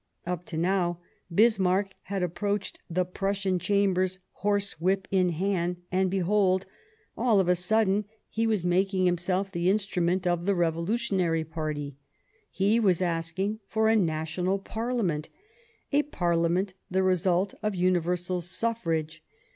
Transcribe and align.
Up 0.25 0.47
to 0.47 0.57
now 0.57 0.97
Bismarck 1.31 1.91
had 2.05 2.23
approached 2.23 2.79
the 2.89 3.05
Prus 3.05 3.37
sian 3.41 3.59
Chambers 3.59 4.17
horsewhip 4.41 5.07
in 5.11 5.29
hand, 5.29 5.77
and 5.91 6.09
behold! 6.09 6.65
all 7.15 7.39
of 7.39 7.47
a 7.47 7.53
sudden 7.55 8.05
he 8.27 8.47
was 8.47 8.65
making 8.65 9.05
himself 9.05 9.51
the 9.51 9.69
instrument 9.69 10.25
of 10.25 10.47
the 10.47 10.55
revolutionary 10.55 11.43
party; 11.43 11.97
he 12.49 12.79
was 12.79 12.99
asking 12.99 13.59
for 13.67 13.89
a 13.89 13.95
National 13.95 14.57
Parliament, 14.57 15.29
a 15.91 16.01
Parliament 16.01 16.73
the 16.89 17.03
result 17.03 17.53
of 17.61 17.75
universal 17.75 18.41
suffrage. 18.41 19.23